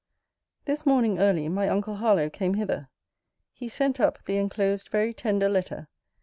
[0.65, 2.89] This morning early my uncle Harlowe came hither.
[3.53, 5.89] He sent up the enclosed very tender letter.